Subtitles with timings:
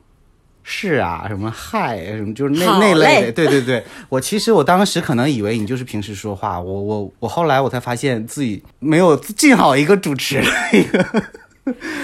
[0.64, 3.84] 是啊，什么嗨，什么就是那那类的，对对对。
[4.08, 11.04] 我其实我当时可能以为你就是平时说话，我我我后来我才发现自己没有尽好一个主持的一个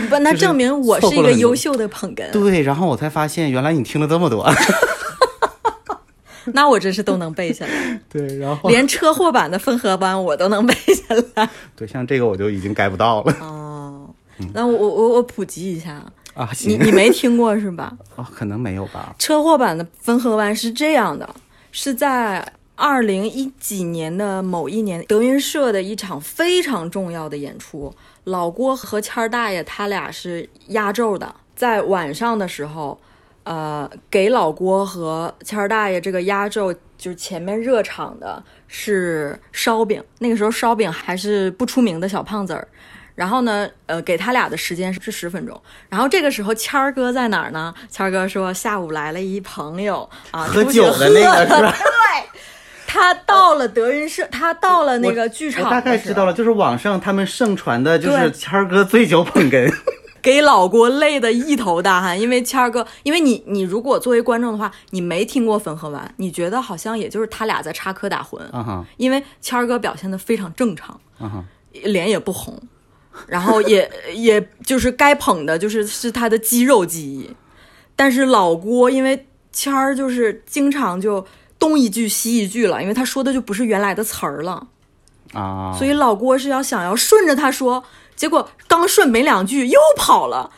[0.10, 2.32] 不，那证明我是一个优秀的捧哏。
[2.32, 4.46] 对，然后我才发现原来你听了这么多，
[6.54, 11.50] 那我真是都能背下来， 对，然后连车祸版的分合班我都能背下来。
[11.76, 14.10] 对像这个我就已经 get 不到了哦，
[14.54, 17.98] 那我我我普及一下，啊，你，你没听过是吧？
[18.16, 21.28] 哦，可能没有吧，车祸版的分河湾是这样的，
[21.72, 27.94] 是在二零一几年的某一年，德云社的一场非常重要的演出，
[28.26, 33.00] 老郭和谦儿大爷他俩是压轴的，在晚上的时候，
[33.46, 42.68] 呃，给老郭和谦儿大爷这个压轴，就是前面热场的是烧饼，那个时候烧饼还是不出名的小胖子儿。
[43.14, 45.62] 然后呢，呃，给他俩的时间是十分钟。
[45.88, 47.74] 然后这个时候，谦儿哥在哪儿呢？
[47.90, 51.74] 谦儿哥说下午来了一朋友啊，喝酒的那个喝是吧？
[52.88, 59.72] 他到了德云社，他到了那个剧场我大概知道了，就是网上他们盛传的，就是谦儿哥醉酒捧哏。
[60.26, 68.42] 给老郭累得一头大汗，因为谦儿哥，因为你你如果作为观众的话，你没听过汾河湾，你觉得好像也就是他俩在插科打诨，
[68.98, 71.00] 因为谦儿哥表现的非常正常，
[71.84, 72.60] 脸也不红，
[73.28, 77.30] 然后也 也就是该捧的就是是他的肌肉记忆，
[77.96, 81.24] 但是老郭因为谦儿就是经常就
[81.60, 84.70] 东一句西一句了，因为他说的就不是原来的词儿了。
[85.34, 87.84] 啊，所以老郭是要想要顺着他说，
[88.16, 90.50] 结果刚顺没两句又跑了，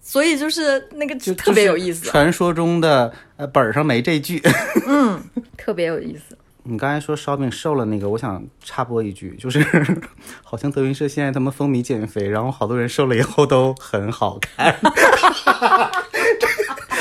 [0.00, 4.42] 所以就是那个就特别有意思，传说中的呃本上没这句。
[4.86, 5.22] 嗯
[5.56, 6.36] 特别有意思。
[6.64, 9.64] 你刚才说烧饼瘦了那个，我想插播一句，就是
[10.44, 14.76] 好像德云社现在他们风靡减肥，然后好多人瘦了以后都很好看。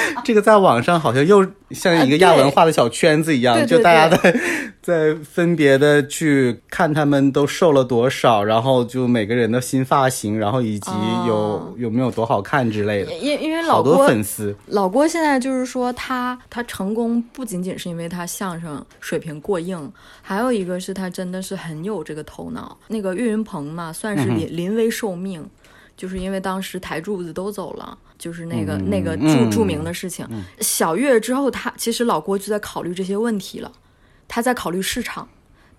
[0.24, 4.40] 这个在网上好像又像一个亚文化的小圈子一样，就大家在
[4.82, 10.92] 在分别的去看他们都瘦了多少，然后就每个人的新发型，然后以及
[11.28, 14.56] 有、哦有没有多好看之类的，因因为老郭粉丝。
[14.68, 19.92] 老郭现在就是说他他成功不仅仅是因为他相声水平过硬，
[20.22, 22.78] 还有一个是他真的是很有这个头脑。
[22.88, 25.44] 那个岳云鹏嘛，算是临临危受命，
[25.98, 27.98] 就是因为当时台柱子都走了。
[28.22, 30.24] 就是那个、嗯那个著嗯著名的事情，
[30.60, 33.72] 小月之后他，其实老郭就在考虑这些问题了，
[34.28, 35.28] 他在考虑市场，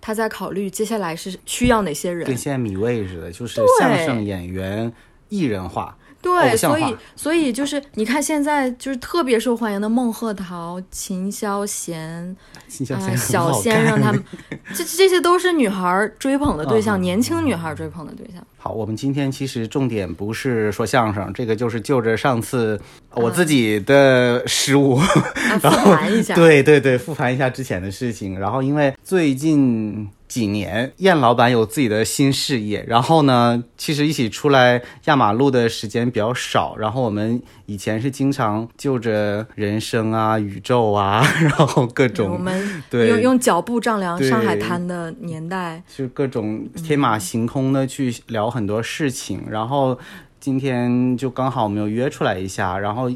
[0.01, 4.91] 他在考虑接下来是需要哪些人，跟现在米未似的，就是相声演员
[5.29, 5.97] 艺人化。
[6.23, 14.23] 对，所以所以就是你看现在就是特别受欢迎的孟鹤堂、秦霄贤、啊、新小鲜小先生他们，
[14.73, 18.41] 这这些都是女孩儿追捧的对象，年轻女孩儿追捧的对象。
[18.57, 22.79] 好，我们今天其实重点不是说相声，这个就是就着上次
[23.13, 25.05] 我自己的失误，啊，
[25.59, 28.39] 复盘一下，对对对，复盘一下之前的事情。
[28.39, 36.75] 然后因为最近几年，燕老板有自己的新事业，然后呢，其实一起出来压马路的时间比较少。
[36.75, 49.95] 然后我们以前是经常就着人生啊、宇宙啊，然后各种我种们对用用脚步丈量上海滩的年代，就各种天马行空的去聊很多事情，然后
[50.39, 53.07] 今天就刚好我们又约出来一下，然后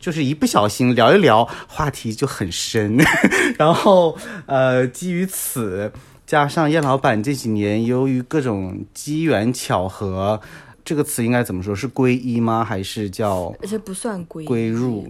[0.00, 2.96] 就是一不小心聊一聊，话题就很深。
[3.58, 4.16] 然后
[4.46, 5.92] 呃，基于此，
[6.32, 10.40] 加上叶老板这几年由于各种机缘巧合，
[10.82, 11.74] 这个词应该怎么说？
[11.74, 12.64] 是皈依吗？
[12.64, 15.06] 还是叫而且不算归归入？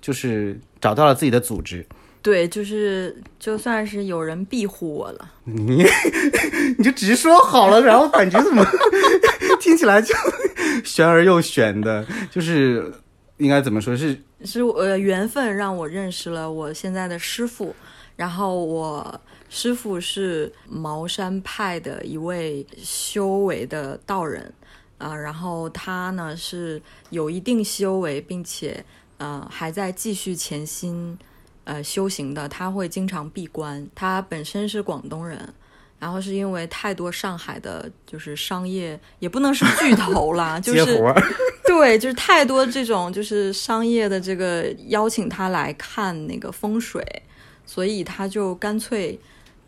[0.00, 1.86] 就是找到了自己的组织。
[2.20, 5.30] 对，就是就算是有人庇护我了。
[5.44, 5.86] 你
[6.76, 8.66] 你就直说好了，然后感觉怎么
[9.60, 10.12] 听起来就
[10.82, 12.92] 玄而又玄的，就是
[13.36, 17.72] 应该怎么说是是呃缘分让我认识了我现在的师傅，
[18.16, 19.20] 然后我
[19.50, 24.50] 师傅是茅山派的一位修为的道人
[24.96, 26.80] 啊、然后他呢是
[27.10, 28.82] 有一定修为，并且
[29.18, 31.18] 呃还在继续潜心
[31.64, 33.86] 呃修行的，他会经常闭关。
[33.94, 35.52] 他本身是广东人。
[35.98, 40.98] 然后是因为太多上海的，就是商业也不能是巨头啦， 就是。
[41.66, 47.04] 对，就是太多这种就是商业的这个邀请他来看那个风水，
[47.66, 49.20] 所以他就干脆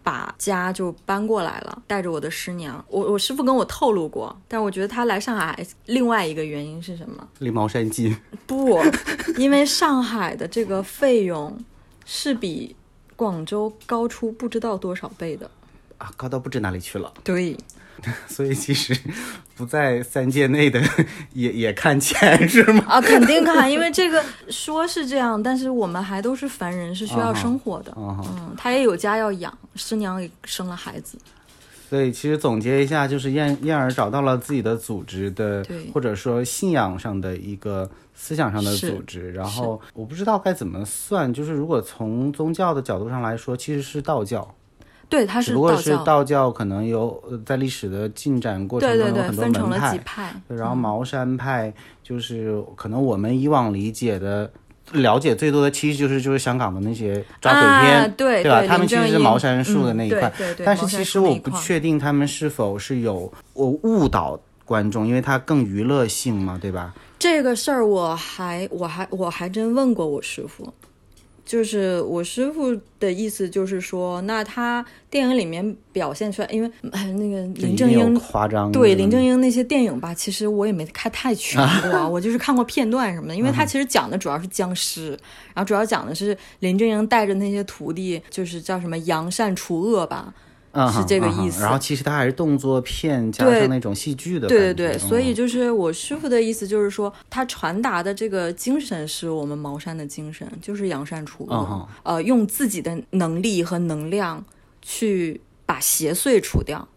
[0.02, 2.84] 把家就搬过来了，带着我的师娘。
[2.88, 7.28] 我我师傅跟我透露过，但我觉得他来上海另外一个原因是什么？
[7.38, 8.16] 离茅山近，
[8.46, 8.78] 不，
[9.36, 11.56] 因为上海的这个费用
[12.04, 12.74] 是比
[13.14, 15.50] 广州高出不知道多少倍的。
[15.98, 17.12] 啊，高到不知哪里去了。
[17.22, 17.56] 对，
[18.26, 18.96] 所以其实
[19.54, 20.80] 不在三界内的
[21.34, 22.84] 也也看钱是吗？
[22.88, 27.92] 啊，肯定看，因为这个说是这样，但是我们还都是凡人，是需要生活的。
[27.92, 31.16] 啊嗯，他也有家要养，师娘也生了孩子。
[31.88, 35.62] 所以其实总结一下，就是燕燕儿找到了自己的组织的，
[35.92, 39.30] 或者说信仰上的一个思想上的组织。
[39.32, 44.54] 然后我不知道该怎么算，就是如果从宗教的角度上来说，其实是道教，
[45.12, 49.98] 对，他是只不过是道教，可能有呃在历史的进展过程对对对，中有很多分成了门派几。
[50.04, 50.34] 派。
[50.48, 51.72] 然后茅山派
[52.02, 54.50] 就是可能我们以往理解的。
[54.92, 58.62] 了解最多的其实就是就是香港的那些抓鬼片，啊、对吧？
[58.66, 60.66] 他们其实是茅山术的那一块，嗯、对对对。
[60.66, 66.92] 但是其实我不确定他们是否是有我误导观众，因为它更娱乐性嘛，对吧？
[67.18, 70.74] 这个事儿，我还我还我还真问过我师傅，
[71.52, 83.36] 就是我师傅的意思就是说，那他电影里面表现出来，因为、哎、那个林正英夸张，对林正英那些电影吧，其实我也没看太全过啊，我就是看过片段什么的。
[83.36, 85.10] 因为嗯他其实讲的主要是僵尸，
[85.52, 90.32] 然后主要讲的是林正英带着那些徒弟，就是叫什么扬善除恶吧。
[90.72, 104.44] 嗯是这个意思然后其实它还是动作片加对上那种戏剧的对对对，所以嗯就是我师傅的意思就是说，他传达的这个精神是我们茅山的精神，就是扬善除恶，嗯呃，用自己的能力和能量
[104.80, 106.88] 去把邪祟除掉。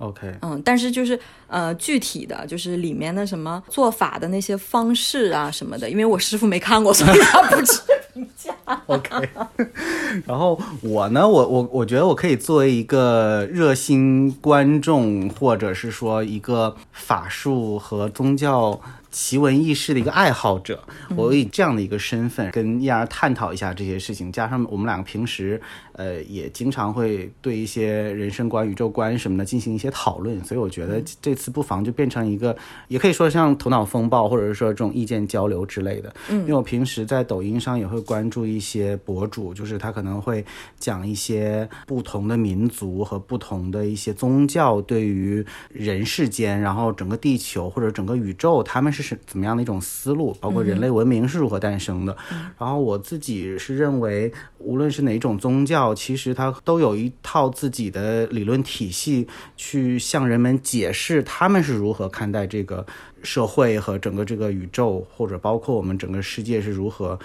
[0.00, 7.80] OK，嗯，但是就是呃，具体的就是里面的什么做法的那些方式啊什么的，因为我师傅没看过，所以他不知。
[8.86, 9.28] OK，
[10.26, 18.80] 然后我呢，我我我觉得我可以作为一个热心观众，或者是说一个法术和宗教
[19.10, 20.82] 奇闻异事的一个爱好者，
[21.16, 25.60] 我以这样的一个身份跟燕儿探讨一下这些事情，加上我们两个平时
[26.00, 32.56] 呃也经常会对一些人生观、宇宙观什么的进行一些讨论，所以我觉得这次不妨就变成一个，
[32.88, 36.10] 也可以说像头脑风暴，或者是说这种意见交流之类的。
[36.30, 40.42] 嗯，因为我平时在抖音上也会关注一些博主，就是他可能会
[40.78, 52.16] 讲一些不同的民族和不同的一些宗教对于人世间，然后整个地球或者整个宇宙，他们是是怎么样的一种思路，包括人类文明是如何诞生的。
[52.58, 62.86] 然后我自己是认为，无论是哪种宗教，其实他都有一套自己的理论体系，去向人们解释他们是如何看待这个
[63.22, 67.18] 社会和整个这个宇宙，或者包括我们整个世界是如何。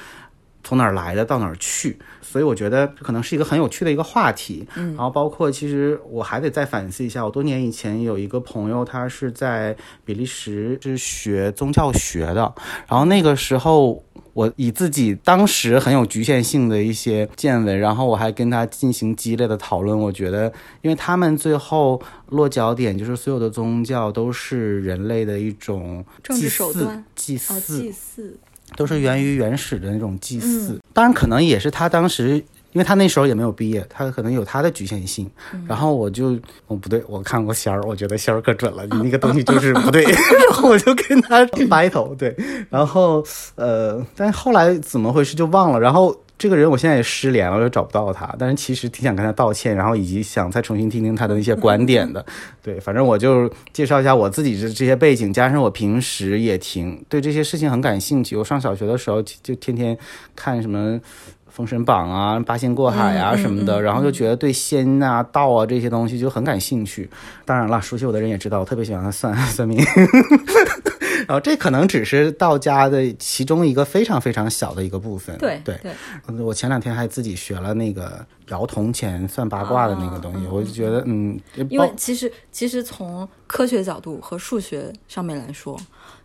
[0.65, 4.67] 从哪儿来的到哪儿去，所以我觉得可能是一个很有趣的一个话题。
[4.75, 12.53] 嗯，然后包括其实我还得再反思一下，我多年以前有一个朋友，他是在比利时是学宗教学的，
[12.89, 14.03] 然后那个时候。
[14.35, 19.97] 我以自己当时很有局限性的一些见闻，然后我还跟他进行激烈的讨论。
[19.97, 28.37] 我觉得，因为他们最后落脚点就是所有的宗教都是人类的一种政治手段、祭啊，祀、祭祀，
[28.75, 30.73] 都是源于原始的那种祭祀。
[30.73, 32.41] 嗯当然，可能也是他当时，
[32.75, 35.31] 因为他那时候也没有毕业，他可能有他的局限性。
[35.53, 40.03] 嗯然后我就，哦不对，我看过仙儿，我觉得仙儿可准了，你那个东西就是不对，
[40.49, 42.35] 然后我就跟他 battle，对，
[42.69, 43.23] 然后
[43.55, 46.15] 呃，但是后来怎么回事就忘了，然后。
[46.37, 52.23] 这个人我现在也失联了，我又找不到他，但是其实挺想跟他道歉，然后以及想再重新听听他的那些观点的。
[52.61, 58.35] 对，反正我就介绍一下我自己的这些背景，加上我平时也挺对这些事情很感兴趣。
[58.35, 59.97] 我上小学的时候就天天
[60.35, 60.99] 看什么。
[61.55, 67.09] 《封神榜》啊，《八仙过海》啊什么的，然后就觉得对仙啊、道啊这些东西就很感兴趣。
[67.45, 69.81] 当然了，熟悉我的人也知道，我特别喜欢算 算命。
[71.27, 75.35] 然后这可能只是道家的其中一个非常非常小的一个部分。
[75.37, 75.79] 对对，
[76.43, 85.79] 我前两天还自己学了那个摇铜钱算八卦的那个东西，我就觉得嗯，因为其实其实从科学角度和数学上面来说，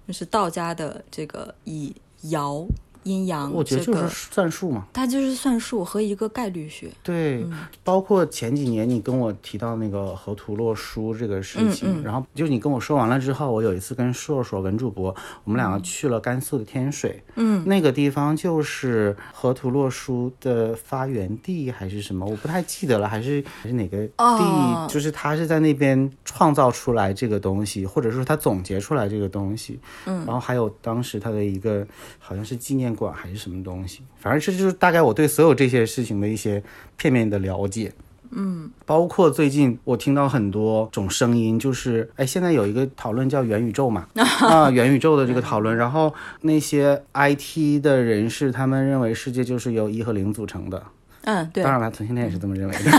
[0.09, 1.95] 就是道家的这个以
[2.25, 2.67] 爻。
[3.05, 6.91] 阴阳，我觉得就是算术嘛，它就是算术和一个概率学。
[7.03, 7.47] 对，
[7.83, 15.15] 包括前几年你跟我提到那个河图洛书这个事情，然后就你跟我说完了之后，我有一次跟硕硕文主播，
[15.45, 31.87] 我们两个去了甘肃的天水，嗯，那个地方就是河图洛书的发源地还是什么，我不太记得了，还是还是哪个地，就是他是在那边创造出来这个东西，或者说他总结出来这个东西，嗯，然后还有当时他的一个
[32.19, 32.90] 好像是纪念。
[32.95, 36.63] 馆还是什么东西，反正这就是大概我对所有这些事情的一些
[36.97, 37.93] 片面的了解。
[38.33, 50.81] 嗯，包括最近我听到很多种声音，就是哎，现在有一个讨论叫元宇宙嘛， 啊，元宇宙的这个讨论，然后那些 IT 的人士他们认为世界就是由一和零组成的。
[51.23, 51.65] 嗯，对。
[51.65, 52.91] 当然了，同性恋也是这么认为的。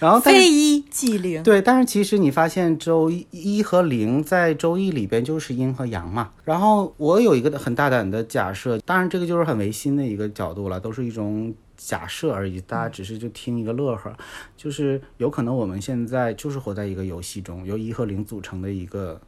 [0.00, 6.30] 然后非一即零，对，但是其实你发现周一和零在周易里边就是阴和阳嘛。
[6.44, 14.16] 然后我有一个很大胆的假设，当然这个就是很唯心的一个角度了，都是一种假设而已，大家只是就听一个乐呵。
[14.56, 19.20] 就是有可能我们现在就是活在一个游戏中，由一和零组成的一个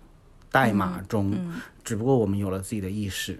[0.52, 1.32] 代码中，
[1.82, 3.38] 只不过我们有了自己的意识。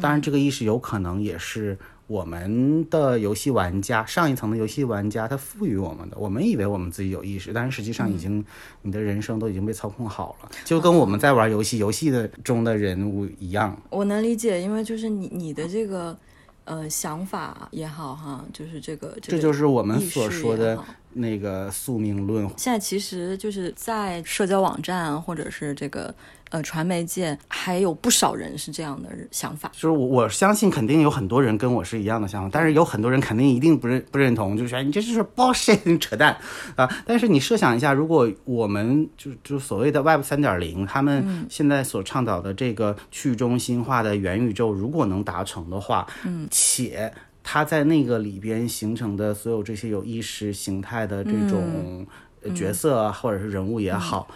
[0.00, 1.78] 当然这个意识有可能也是。
[2.06, 8.44] 我们的游戏玩家，上一层的游戏玩家，他赋予我们的，我们以为我们自己有意识，但是实际上已经，
[8.82, 13.76] 你的人生都已经被操控好了，就跟我们在玩游戏，游戏的中的人物一样。
[13.90, 16.16] 我能理解，因为就是你你的这个，
[16.64, 20.78] 呃，想法也好哈，就是这个，这就是我们所说的。
[21.16, 26.14] 那个宿命论，现在其实就是在社交网站或者是这个
[26.50, 29.70] 呃传媒界，还有不少人是这样的想法。
[29.72, 36.36] 就是我我相信肯定有很多人跟我是一样的想法，但是有很多人肯定一定不认不认同，就是说你这就是 bullshit 扯淡
[36.74, 36.88] 啊！
[37.06, 47.12] 但是你设想一下，如果我们就 就所谓的 Web 三点零，他们现在所倡导的这个去中心化的元宇宙，如果能达成的话，嗯，且。
[47.48, 52.04] 他在那个里边形成的所有这些有意识形态的这种
[52.52, 54.26] 角色或者是人物也好，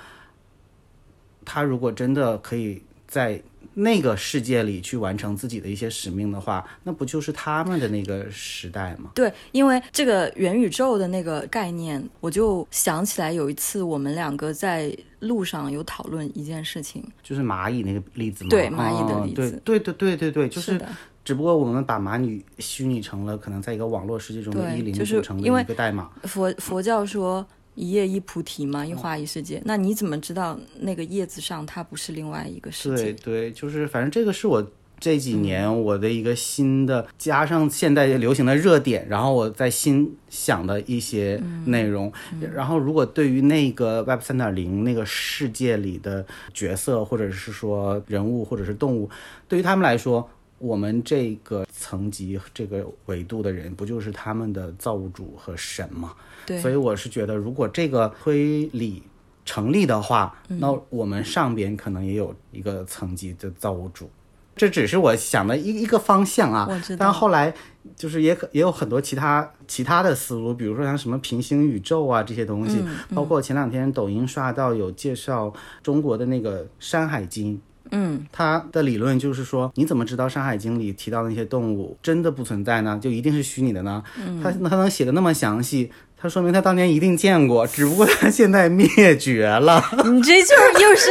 [1.44, 3.42] 他如果真的可以在
[3.74, 9.10] 那个世界里去完成自己的一些使命的话，那不就是他们的那个时代吗？
[9.12, 18.50] 对，因为这个元宇宙的那个概念，我就想起来有一次我们两个在路上有讨论一件事情，就是蚂蚁那个例子嘛？
[18.50, 20.80] 对，蚂蚁的例子，对对对对对，就是。
[21.22, 21.30] 的。
[21.30, 26.10] 只不过我们把蚂蚁虚拟成了可能在一个网络世界中的一零组成的一个代码。
[26.22, 29.62] 佛佛教说一叶一菩提嘛，一花一世界。
[29.64, 33.12] 那你怎么知道那个叶子上它不是另外一个世界？
[33.12, 34.66] 对对，就是反正这个是我
[34.98, 42.12] 这几年我的一个新的，加上现在流行的热点，然后我在心想的一些内容。
[42.54, 49.08] 然后如果对于那个 Web 三点零那个世界里的角色，或者是说人物，或者是动物，
[49.46, 50.28] 对于他们来说。
[50.60, 56.14] 我们这个层级、这个维度的人，不就是他们的造物主和神吗？
[56.44, 59.02] 对，所以我是觉得，如果这个推理
[59.46, 64.10] 成立的话，那我们上边可能也有一个层级的造物主。
[64.54, 66.68] 这只是我想的一一个方向啊。
[66.98, 67.54] 但后来
[67.96, 75.50] 就是也可也有很多其他其他的思路，比如说像什么平行宇宙啊这些东西，包括前两天抖音刷到有介绍
[75.82, 77.56] 中国的那个《山海经》。
[77.92, 82.98] 嗯，他的理论就是说，你怎么知道《山海经》里提到的那些动物真的不存在呢？
[83.02, 84.02] 就一定是虚拟的呢？
[84.42, 89.84] 他他能写的那么详细，他说明他当年一定见过，只不过他现在灭绝了。
[90.04, 91.10] 你这就是又是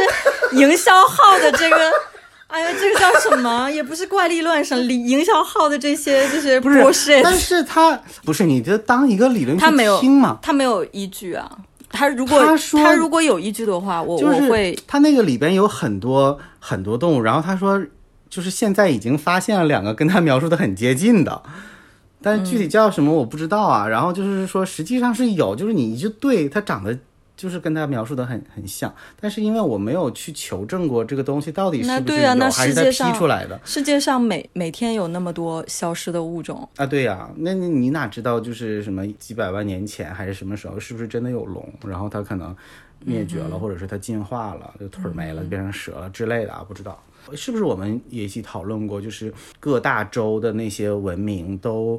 [0.56, 1.76] 营销号的这个，
[2.46, 3.70] 哎呀，这个叫什么？
[3.70, 7.20] 也不是怪力乱神，营营销号的这些就是不是？
[7.22, 9.64] 但是他不是你就当一个理论去
[10.00, 10.38] 听嘛？
[10.40, 11.50] 他没有依据啊。
[11.90, 12.40] 他如果
[12.72, 17.84] 他如果有依据的话，我我会他那个里边有很多很多动物，然后他说
[18.28, 21.42] 就是现在已经发现了两个跟他描述的很接近的，
[22.22, 23.88] 但是具体叫什么我不知道啊。
[23.88, 26.96] 然后就是说实际上是有，就是你就对它长得
[27.40, 36.84] 就是跟他描述的很很像，但是因为我没有去求证过这个东西到底是那不是有，对啊那还是他批世界上出来的世界上每每天有那么多消失的物种，啊？
[36.84, 41.66] 对呀、那你你哪知道就是什么几百万年前还是什么时候，是不是真的有龙？
[41.86, 42.54] 然后它可能
[43.02, 46.62] 灭绝了，或者是它进化了，就腿儿没了，变成蛇了之类的啊？
[46.68, 47.02] 不知道
[47.34, 51.98] 是不是我们也一起讨论过，就是各大洲的那些文明都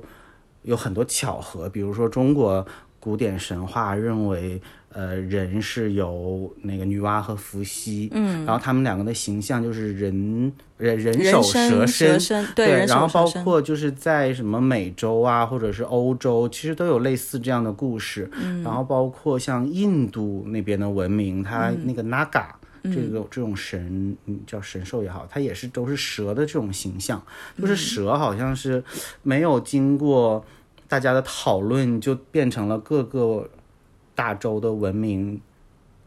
[0.61, 2.63] 有很多巧合，比如说中国
[3.01, 4.61] 古典神话认为。
[4.93, 18.29] 呃，人是由那个女娲和伏羲，嗯，然后他们两个的形象就是人人人手蛇蛇身，对，人然后包括就是在什么美洲啊，或者是欧洲，其实都有类似这样的故事。
[18.33, 22.47] 嗯，然后包括像印度那边的文明，它那个 Naga、
[22.83, 27.23] 这个这种神，嗯，叫神兽也好，它也是都是蛇的这种形象，
[27.57, 28.83] 就是蛇好像是
[29.23, 30.43] 没有经过
[30.91, 33.49] 大家的讨论，就变成了各个
[34.13, 35.39] 大洲的文明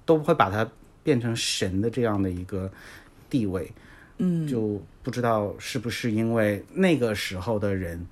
[0.04, 0.70] 都会把它
[1.02, 2.70] 变成神的这样的一个
[3.30, 3.72] 地位。
[4.18, 8.06] 嗯，就不知道是不是因为那个时候的人，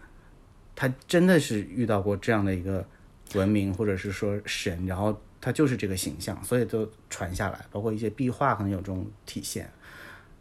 [0.75, 2.83] 他真的是遇到过这样的一个
[3.35, 9.71] 文明，或者是说神，然后他就是这个形象，所以都传下来，包括一些壁画可能有这种体现。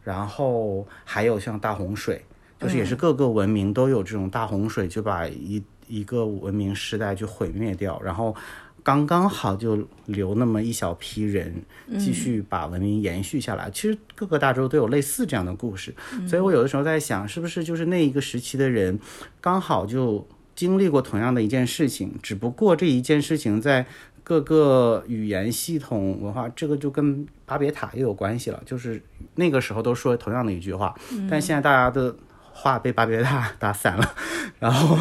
[0.02, 2.24] 然后还有像大洪水，
[2.58, 8.34] 就是也是各个文明都有这种大洪水，就把一一个文明时代就毁灭掉，然后
[8.82, 11.54] 刚刚好就留那么一小批人
[11.98, 13.70] 继续把文明延续下来。
[13.70, 15.94] 其实各个大洲都有类似这样的故事，
[16.26, 18.98] 所以我有的时候在想，是不是就是那一个时期的人
[19.40, 23.86] 刚好就经历过同样的一件事情，只不过这一件事情在
[24.24, 28.62] 各个语言系统文化，这个就跟巴别塔也有关系了。
[28.66, 29.02] 就是
[29.36, 30.94] 那个时候都说同样的一句话，
[31.30, 32.14] 但现在大家的
[32.52, 34.14] 话被巴别塔打散了，
[34.58, 34.96] 然后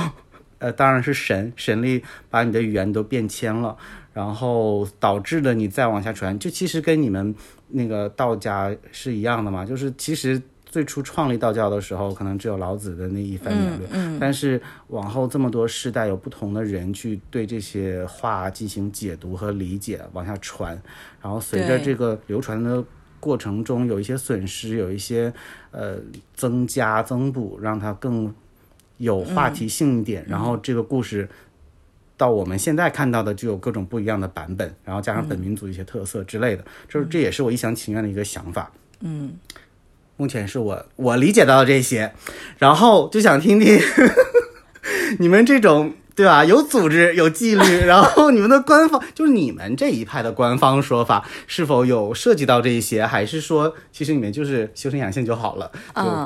[0.61, 3.75] 呃，当然是神神力把你的语言都变迁了，
[4.13, 7.35] 然后导致了你再往下传，就其实跟你们
[7.67, 10.41] 那个道家是一样的嘛，就是其实。
[10.71, 20.81] 最初创立道教的时候，可能只有老子的那一番言论，但是往后这么多世代，有不同的人去对这些话进行解读和理解，往下传，
[21.21, 22.81] 然后随着这个流传的
[23.19, 25.33] 过程中，有一些损失，有一些
[25.71, 25.97] 呃
[26.33, 28.33] 增加增补，让它更
[29.01, 31.27] 有话题性一点，然后这个故事。
[32.17, 38.71] 到我们现在看到的就有各种不一样的版本，然后加上本民族一些特色之类的，就是这也是我一厢情愿的一个想法。
[38.99, 39.33] 嗯，
[40.17, 42.13] 目前是我我理解到的这些，
[42.59, 43.79] 然后就想听听
[45.17, 46.43] 你们这种对吧？
[46.45, 55.71] 有组织、有纪律， 然后你们的官方就是你们这一派的官方说法，是否有涉及到这一些，还是说其实你们就是修身养性就好了？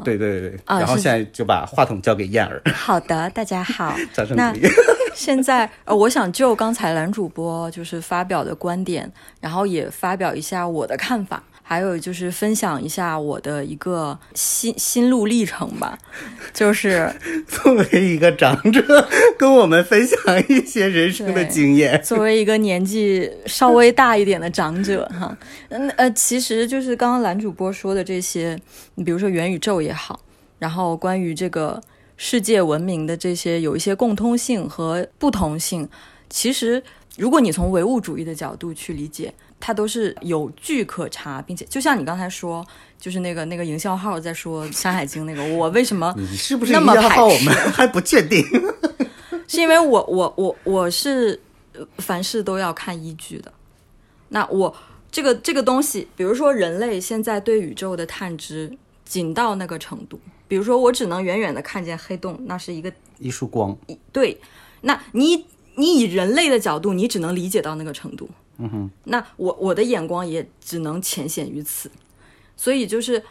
[0.04, 3.96] 对对对然后现在就把话筒交给燕儿，好的，大家好。
[4.14, 4.68] 掌声那鼓励。
[5.16, 15.98] 现在呃，我想就刚才蓝主播就是发表的观点，然后也发表一下我的看法，还有就是分享一下我的一个心心路历程吧。
[16.54, 17.12] 就是
[17.48, 22.00] 作为一个长者，跟我们分享一些人生的经验。
[22.04, 25.36] 作为一个年纪稍微大一点的长者哈，
[25.70, 28.58] 嗯呃，其实就是刚刚蓝主播说的这些，
[28.94, 30.20] 你比如说元宇宙也好，
[30.60, 31.82] 然后关于这个
[32.16, 35.90] 世界文明的这些有一些共通性和不同性，
[36.30, 36.82] 其实
[37.18, 42.66] 如果你从唯物主义的角度去理解，它都是有据可查，并且就像你刚才说，
[43.00, 47.26] 就是那个那个营销号在说《山海经》那个， 我为什么你是不是那么号号？
[47.28, 48.46] 我斥们还不确定。
[49.48, 51.40] 是因为我我我我是
[51.74, 53.52] 呃凡事都要看依据的。
[54.30, 54.76] 那我
[55.12, 63.78] 这个这个东西，比如说人类现在对宇宙的探知仅到那个程度，比如说我只能远远的看见黑洞，那是一个一束光，
[64.12, 64.40] 对。
[64.82, 68.30] 那你你以人类的角度，你只能理解到那个程度。
[68.58, 68.92] 嗯哼。
[69.06, 71.90] 那我我的眼光也只能浅显于此，
[72.56, 73.24] 所以就是。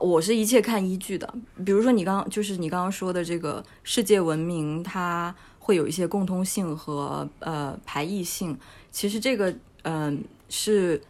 [0.00, 1.32] 我是一切看依据的，
[1.64, 8.58] 比如说你刚就是你刚刚说的这个世界文明，它会有一些共通性和呃排异性。
[8.90, 11.00] 其实这个嗯、是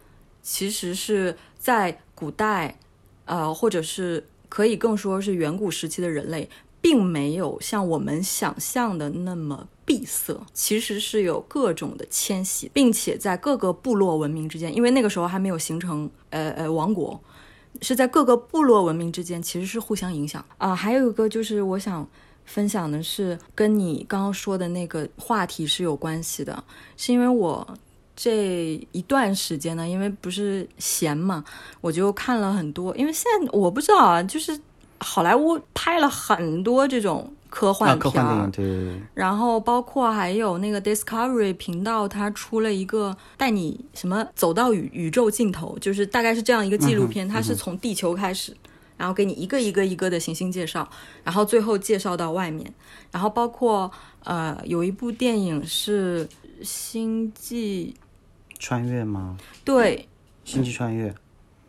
[0.43, 2.77] 其实是在古代
[3.23, 6.47] 呃或者是可以更说是远古时期的人类，
[6.85, 17.19] 并没有像我们想象的那么闭塞，其实是有各种的迁徙，并且在各个部落文明之间，因为那个时候还没有形成呃呃王国，
[17.81, 22.07] 是在各个部落文明之间其实是互相影响啊、还有一个就是我想
[22.45, 26.63] 分享的是跟你刚刚说的那个话题是有关系的，
[26.95, 27.67] 是因为我。
[28.17, 31.43] 这一段时间呢，因为不是闲嘛，
[31.81, 32.95] 我就看了很多。
[32.95, 34.57] 因为现在我不知道啊，就是
[34.99, 48.55] 好莱坞拍了很多这种科幻片对，然后包括还有那个 Discovery 频道，它出了一个带你什么走到宇宇宙尽头，就是大概是这样一个纪录片，它是从地球开始，
[48.97, 50.89] 然后给你一个一个一个的行星介绍，
[51.23, 52.73] 然后最后介绍到外面，
[53.11, 53.91] 然后包括
[54.23, 56.25] 呃有一部电影是
[56.61, 57.95] 《星际
[58.59, 59.37] 穿越吗？
[59.63, 60.07] 对。
[60.43, 61.11] 星际穿越，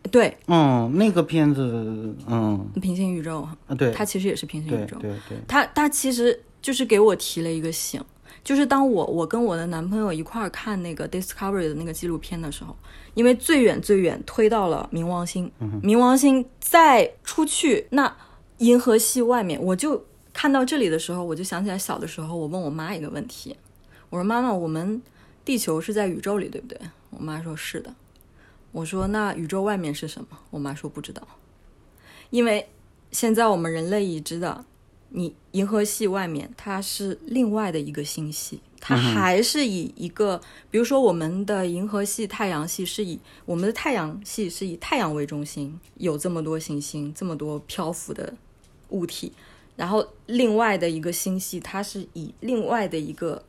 [0.06, 0.36] 对。
[0.46, 8.02] 嗯，那个片子，嗯，平行宇宙》，啊，对，它其实也是平行宇宙，对对，它它其实就是给我提了一个醒，
[8.44, 12.76] 就是当我我跟我的男朋友一块儿看那个 Discovery 的那个纪录片的时候，
[13.14, 15.50] 因为最远最远推到了冥王星，
[15.82, 18.14] 冥王星再出去那
[18.58, 23.56] 银河系外面，我就看到这里的时候，我就想起来小的时候，我问我妈一个问题，
[24.10, 25.00] 我说妈妈，我们
[25.44, 26.78] 地球是在宇宙里，对不对？
[27.10, 27.94] 我妈说是的。
[28.76, 30.38] 我说那宇宙外面是什么？
[30.50, 31.26] 我妈说不知道，
[32.28, 32.68] 因为
[33.10, 34.66] 现在我们人类已知的，
[35.08, 48.34] 你银河系外面它是另外的一个星系，它还是以一个，比如说我们的银河系、太阳系是以我们的太阳系是以太阳为中心，有这么多行星，这么多漂浮的
[48.90, 49.32] 物体，
[49.74, 53.42] 然后另外的一个星系，它是以另外的一个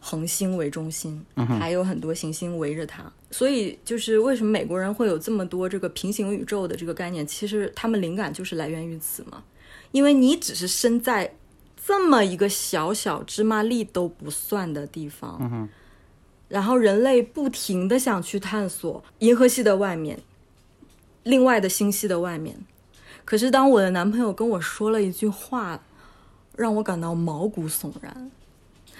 [0.00, 3.12] 恒星为中心，还有很多行星围着它。
[3.30, 7.26] 所以，就是为什么美国人会有这么多这个平行宇宙的这个概念？
[7.26, 9.42] 其实他们灵感就是来源于此嘛。
[9.92, 11.34] 因为你只是身在
[11.84, 15.68] 这么一个小小芝麻粒都不算的地方，
[16.48, 20.20] 然后人类不停的想去探索银河系的外面，
[21.22, 22.56] 另外的星系的外面。
[23.24, 25.80] 可是当我的男朋友跟我说了一句话，
[26.56, 28.30] 让我感到毛骨悚然。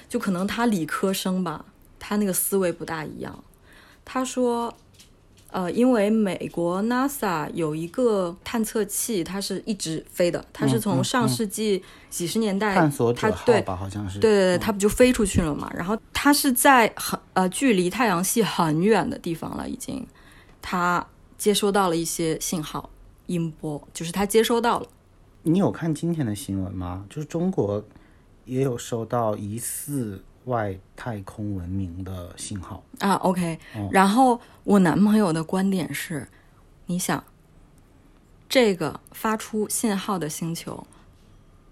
[0.08, 1.64] 就可能他理科生吧，
[1.98, 3.44] 他那个思维不大一样。
[4.04, 4.72] 他说，
[5.50, 15.70] 呃，因为美国 NASA 有一个探测器，它是一直飞的，它是从上世纪几十年代，探索者它对号吧，好像是，对对对，它不就飞出去了嘛？
[15.74, 20.06] 然后它是在很呃距离太阳系很远的地方了，已经，
[20.62, 21.04] 它
[21.36, 22.90] 接收到了一些信号
[23.26, 24.86] 音波，就是它接收到了。
[25.42, 27.04] 你有看今天的新闻吗？
[27.08, 27.82] 就是中国
[28.44, 32.82] 也有收到疑似外太空文明的信号。
[32.98, 33.58] 啊，OK，、
[33.90, 36.28] 然后我男朋友的观点是，
[36.86, 37.22] 你想，
[38.48, 40.86] 这个发出信号的星球，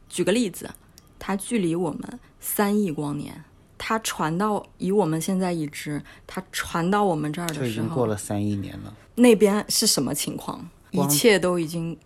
[0.08, 0.70] 举个例子，
[1.18, 3.44] 它距离我们三亿光年，
[3.76, 8.94] 它传到以我们现在已知，它传到我们这儿的时候，经过了三亿年了。
[9.16, 10.68] 那边是什么情况？
[10.90, 11.98] 一切都已经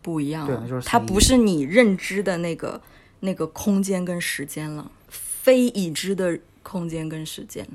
[0.00, 0.56] 不一样了。
[0.56, 2.80] 对就是它不是你认知的那个
[3.20, 4.90] 那个空间跟时间了，
[5.50, 7.66] 非已知的空间跟时间。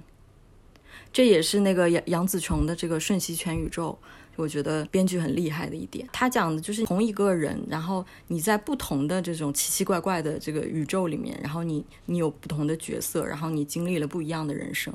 [1.11, 3.97] 这也是那个杨杨紫琼的这个《瞬息全宇宙》，
[4.37, 6.07] 我觉得编剧很厉害的一点。
[6.13, 14.93] 他讲的就是同一个人，然后你在不同的这种奇奇怪怪的这个宇宙里面，然后你你有不同的角色，然后你经历了不一样的人生。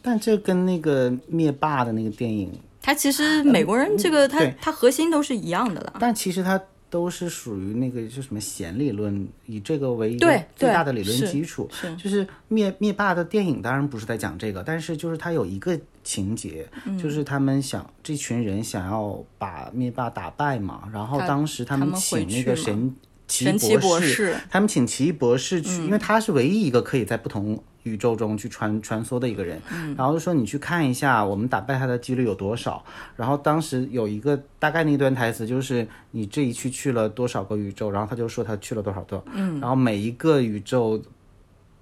[0.00, 5.94] 但这跟那个灭霸的那个电影，他其实美国人这个他对他核心都是一样的啦。
[5.98, 10.26] 但其实它都是属于那个就什么弦理论，以这个为一个
[10.56, 11.66] 最大的理论基础。
[11.72, 11.96] 是。
[11.96, 16.98] 就是灭灭霸的电影当然不是在讲这个，但是就是他有一个情节，嗯。
[16.98, 22.94] 就是他们想这群人想要把灭霸打败嘛，然后当时他他们请那个神
[23.30, 29.60] 奇异博士，士他们请奇异博士去，嗯因为他是唯一一个可以在不同宇宙中去穿穿梭的一个人。
[29.72, 32.84] 嗯然后就说你去看一下我们打败他的几率有多少。
[33.16, 41.00] 然后当时有一个大概那段台词就是你这一去去了多少个宇宙，然后他就说他去了多少多，嗯，然后每一个宇宙。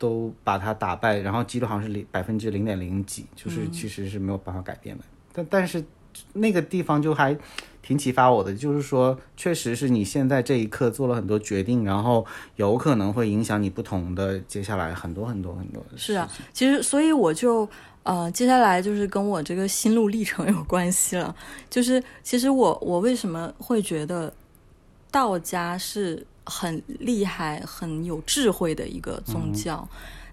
[0.01, 5.03] 都把他打败，然后几率好像是零百分之零点零几，就是其实是没有办法改变的。
[5.33, 5.85] 但但是
[6.35, 7.37] 那个地方就还
[7.83, 12.25] 挺启发我的，就是说，确实是你现在这一刻做了很多决定，然后
[12.57, 17.69] 有可能会影响你不同的接下来很多很多很多的是啊，其实所以我就
[18.03, 21.35] 呃，接下来就是跟我这个心路历程有关系了。
[21.69, 24.33] 就是其实我我为什么会觉得
[25.11, 29.87] 道家是很厉害、很有智慧的一个宗教？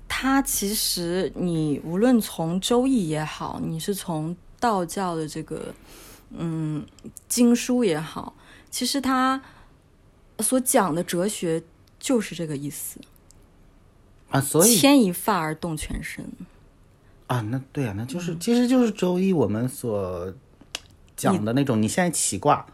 [0.08, 4.36] 它其实你无论从周易也好，你是从
[4.66, 5.74] 道教的这个
[6.32, 6.84] 嗯
[7.30, 8.36] 经书也好，
[8.72, 9.40] 其实它
[10.40, 11.62] 所讲的哲学
[12.00, 13.00] 就是这个意思。
[14.32, 16.26] 啊，所以牵一发而动全身。
[17.28, 20.34] 啊，那对啊，那就是、嗯其实就是周一我们所
[21.16, 22.66] 讲的那种，你现在起卦，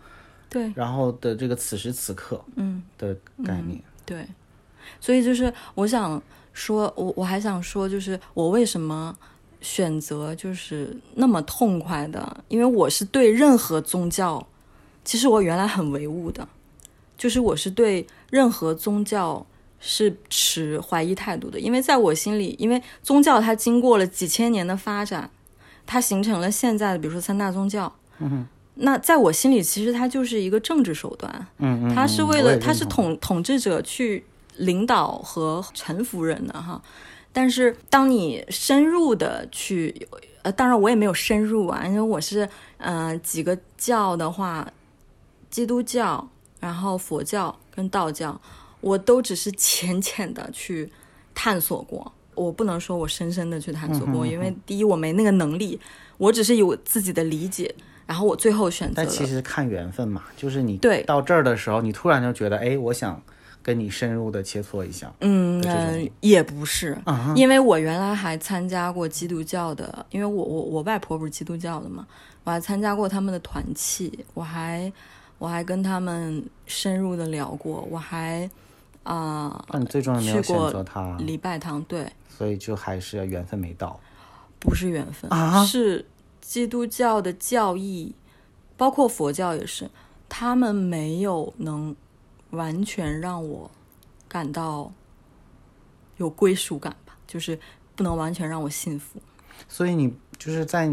[0.50, 3.14] 对然后的这个此时此刻，嗯的
[3.46, 3.84] 概念。
[4.06, 4.26] 对，
[5.00, 6.22] 所以就是我想
[6.54, 9.16] 说，我我还想说，就是我为什么
[9.62, 14.46] 选择就是那么痛快的，因为我是对任何宗教，
[15.06, 16.48] 其实我原来很唯物的，
[17.18, 19.46] 就是我是对任何宗教
[19.80, 25.30] 是持怀疑态度的，因为在我心里，因为宗教它经过了几千年的发展，
[25.86, 27.94] 它形成了现在的，比如说三大宗教。
[28.20, 28.46] 嗯
[28.76, 34.24] 那在我心里，其实它就是一个政治手段，嗯嗯，它是为了它是统统治者去
[34.58, 36.82] 领导和臣服人的哈。
[37.34, 40.08] 但是当你深入的去，
[40.42, 44.72] 呃，当然我也没有深入啊，因为我是呃几个教的话，
[45.50, 46.28] 基督教，
[46.60, 48.40] 然后佛教跟道教，
[48.82, 50.92] 我都只是浅浅的去
[51.34, 52.12] 探索过。
[52.34, 55.80] 我不能说我深深的去探索过，因为第一我没那个能力，
[56.18, 57.76] 我只是有自己的理解，
[58.08, 59.08] 然后我最后选择但。
[59.08, 63.22] 其实看缘分嘛，就是你对到这儿的时候，你突然就觉得，哎，我想
[63.62, 65.12] 跟你深入的切磋一下。
[65.20, 65.62] 嗯，
[66.20, 72.08] 也不是，啊因为我原来还参加过基督教的，因为我我我外婆不是基督教的嘛，
[72.44, 74.92] 我还参加过他们的团契，我还
[75.38, 78.50] 我还跟他们深入的聊过，我还
[79.04, 84.00] 啊、那你最终没有选去过择他，礼拜堂，对，所以就还是缘分没到。
[84.60, 86.06] 不是缘分，啊是
[86.40, 88.14] 基督教的教义，
[88.78, 89.90] 包括佛教也是，
[90.30, 91.96] 他们没有能
[92.52, 93.70] 完全让我
[94.28, 94.92] 感到
[96.18, 97.60] 有归属感吧，就是
[97.96, 99.20] 不能完全让我信服。
[99.68, 100.92] 所以你就是在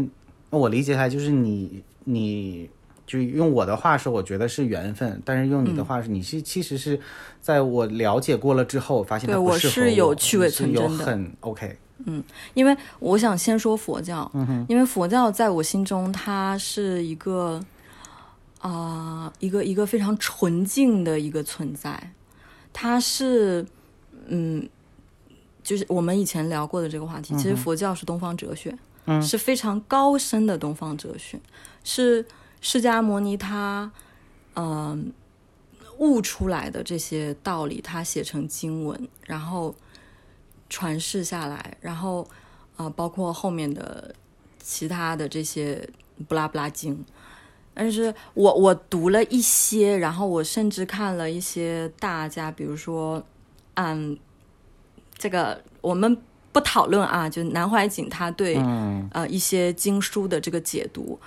[0.49, 2.69] 我理解下，就是你你
[3.05, 6.99] 就用我的话说，我觉得是缘分，但是用你的话是，你是其实是
[7.41, 11.05] 在我了解过了之后，我发现对我是有我去伪你是有存真的。
[11.05, 17.59] 很 OK，嗯因为我想先说佛教，嗯因为佛教在我心中它是一个
[18.59, 22.11] 啊、一个一个非常纯净的一个存在，
[22.73, 23.65] 它是
[24.27, 24.67] 嗯，
[25.63, 31.39] 就是我们以前聊过的这个话题，其实佛教是东方哲学，嗯是非常高深的东方哲学，
[31.85, 32.25] 是
[32.59, 33.89] 释迦牟尼他
[34.55, 35.13] 嗯、
[35.97, 39.73] 悟出来的这些道理，他写成经文，然后
[40.67, 42.23] 传世下来，然后
[42.75, 44.13] 啊、呃包括后面的
[44.61, 45.89] 其他的这些
[46.27, 47.05] 布拉布拉经。
[47.81, 53.23] 但是我我读了一些，然后我甚至看了一些大家，比如说，
[53.75, 54.19] 嗯，
[55.17, 56.17] 这个我们
[56.51, 61.17] 不讨论啊，就南怀瑾他对、嗯呃一些经书的这个解读，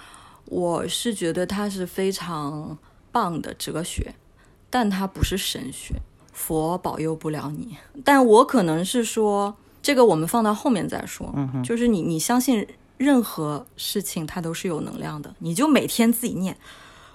[0.44, 2.76] 我是觉得他是非常
[3.10, 4.14] 棒的哲学，
[4.68, 5.94] 但它不是神学，
[6.34, 7.78] 佛保佑不了你。
[8.04, 11.32] 但我可能是说，这个我们放到后面再说。
[11.34, 12.68] 嗯就是你你相信
[13.02, 16.56] 任何事情它都是有能量的，你就每天自己念，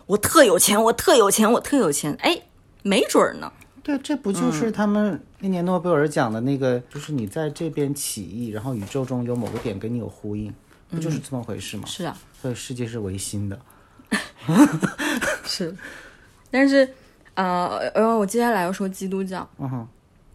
[0.05, 2.39] 我特有钱，我特有钱，我特有钱，哎，
[2.83, 3.51] 没准儿呢。
[3.81, 10.53] 对，这不嗯就是他们那年诺贝尔奖的那个，就是你在这边起义，然后宇宙中有某个点跟你有呼应，
[10.89, 11.83] 不就是这么回事吗？
[11.87, 13.57] 是啊，所以世界是唯心的。
[15.45, 15.73] 是，
[16.51, 16.87] 但是
[17.35, 19.87] 呃，呃，我接下来要说基督教，嗯哼，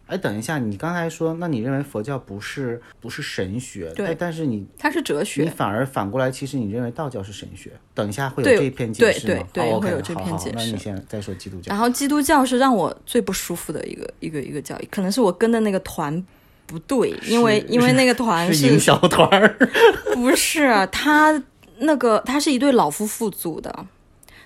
[0.05, 3.91] 哎，等一下，你刚才说，那你认为佛教不是不是神学？
[3.95, 5.49] 对但但是你它是哲学你。
[5.49, 7.71] 反而反过来，其实你认为道教是神学。
[7.93, 9.43] 等一下会有对这篇解释吗？
[9.53, 11.69] 对对对会有这篇解释那你先再说基督教。
[11.69, 16.23] 然后基督教是让我最不舒服的一个一个一个教义，可能是我跟的那个团
[16.67, 19.57] 不对，因为因为那个团是营销团儿，
[20.13, 21.41] 不是他
[21.79, 23.85] 那个他是一对老夫妇组的，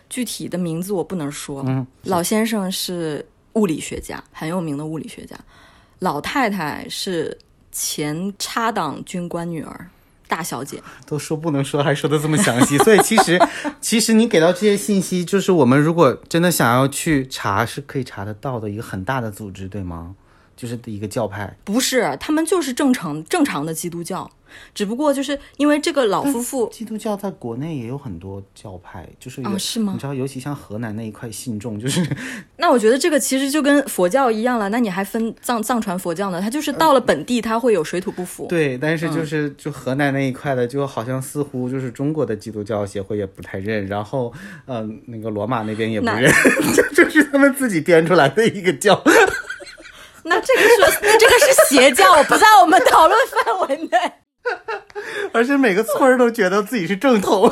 [0.08, 1.64] 具体的名字我不能说。
[1.68, 3.26] 嗯，老先生是
[3.58, 5.36] 物理学家，很有名的物理学家，
[6.00, 7.38] 老太太是
[7.72, 9.90] 前插党军官女儿，
[10.28, 10.82] 大小姐。
[11.06, 13.40] 都说不能说，还说的这么详细，所以其实
[13.82, 20.16] 其实你给到这些信息，就是我们如果真的想要去查，是可以查得到的一个很大的组织，对吗？
[20.56, 21.56] 就是一个教派。
[21.64, 24.30] 不是，他们就是正常正常的基督教，
[24.74, 32.06] 只不过就是因为这个老夫妇，基督教在国内也有很多教派，就是有哦是吗你知道，尤其像河南那一块信众，就是
[32.58, 34.70] 那我觉得这个其实就跟佛教一样了。
[34.70, 36.42] 那你还分藏藏传佛教呢？
[36.42, 38.48] 它就是到了本地，它会有水土不服。
[38.48, 44.34] 对，但是嗯就是就河南那一块的，就好像似乎就是中国的基督教协会也不太认，然后
[44.66, 46.32] 嗯、呃那个罗马那边也不认，
[46.76, 49.02] 就就是他们自己编出来的一个教。
[50.24, 53.98] 那这个是那这个是邪教，不在我们讨论范围内。
[55.34, 57.50] 而且每个村儿都觉得自己是正统。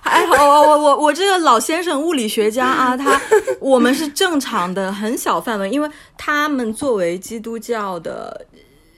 [0.00, 3.20] 还 好，我我我我这个老先生物理学家啊，他
[3.60, 8.46] 我们是正常的很小范围，因为他们作为基督教的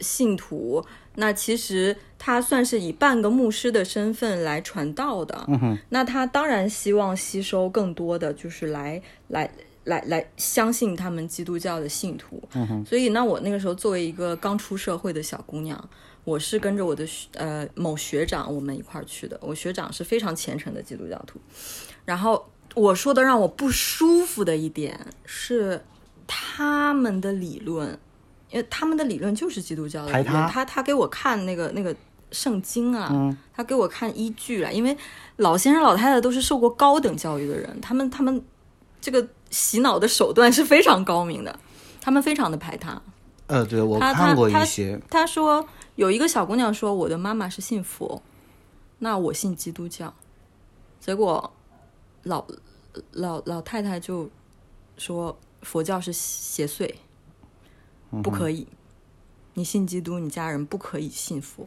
[0.01, 0.85] 信徒，
[1.17, 5.45] 那其实他算是以半个牧师的身份来传道的。
[5.49, 9.51] 嗯哼，那他当然希望吸收更多的，就是来来
[9.85, 12.41] 来来相信他们基督教的信徒。
[12.55, 15.89] 嗯哼，所以那我那个时候作为一个刚出社会的小姑娘，
[16.25, 19.39] 我是跟着我的学呃某学长我们一块儿去的。
[19.43, 21.41] 我学长是非常虔诚的基督教徒，
[22.05, 25.83] 然后我说的让我不舒服的一点是，
[26.27, 27.99] 他们的理论，
[28.51, 30.43] 因为他们的理论就是基督教的排理论。
[30.43, 31.95] 他他他给我看那个那个
[32.31, 34.97] 圣经啊，嗯他给我看依据啊，因为
[35.37, 38.45] 老先生老太太都是受过高等教育的人，他们他们
[39.01, 41.59] 这个洗脑的手段是非常高明的，
[42.03, 43.01] 他们非常的排他。
[43.47, 45.67] 呃，对我他看过他一些，他说
[45.99, 48.23] 有一个小姑娘说我的妈妈是信佛，
[49.01, 50.15] 那我信基督教，
[51.01, 51.53] 结果
[52.23, 52.47] 老
[53.11, 54.31] 老老太太就
[54.97, 56.95] 说佛教是邪祟，
[58.23, 58.69] 不可以。
[59.55, 61.67] 你信基督，你家人不可以信佛。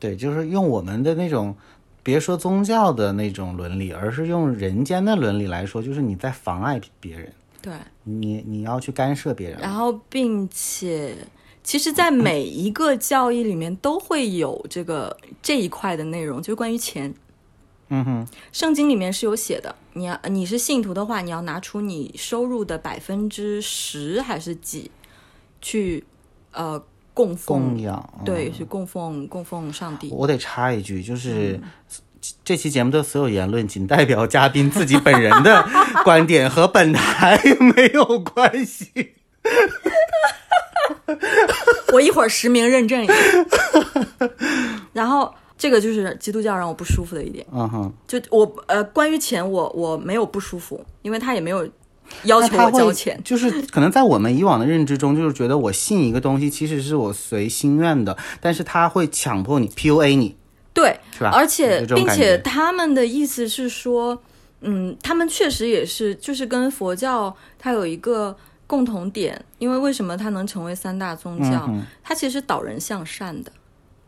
[0.00, 1.56] 对，就是用我们的那种，
[2.02, 9.60] 别说宗教的那种伦理，而是用人间的伦理来说，就是你在妨碍别人，对，你你要去干涉别人。
[9.60, 11.16] 然后并且，
[11.64, 17.12] 其实，在每一个教义里面都会有这个这一块的内容，就是关于钱。
[17.88, 24.90] 嗯哼，圣经里面是有写的，你要你是信徒的话，你要拿出你收入的百分之十还是几，
[25.60, 26.04] 去
[26.52, 26.80] 呃
[27.12, 28.10] 供奉，供养。
[28.18, 30.10] 嗯对，去供奉供奉上帝。
[30.10, 31.58] 我得插一句，就是。
[31.62, 31.62] 嗯
[32.42, 35.62] 这期节目的所有言论仅代表嘉宾自己本人的
[36.04, 37.38] 观点，和本台
[37.74, 39.12] 没有关系。
[41.92, 43.14] 我一会儿实名认证一下。
[44.92, 51.68] 然后这个就是基督教让我不舒服的一点，嗯哼，就我呃关于钱我我没有不舒服，因为他也没有
[52.24, 53.20] 要求我交钱。
[53.24, 60.36] 就是可能在我们以往的认知中，就是觉得我信一个东西，其实是我随心愿的，但是他会强迫你 PUA 你，
[60.72, 61.30] 对，是吧？
[61.32, 64.20] 而且并且他们的意思是说，
[64.60, 68.36] 嗯，他们确实也是，就是跟佛教它有一个
[68.66, 71.66] 共同点，因为为什么它能成为三大宗教？
[71.68, 73.52] 嗯它其实导人向善的。